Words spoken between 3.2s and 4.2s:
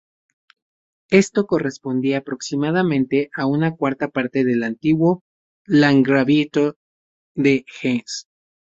a una cuarta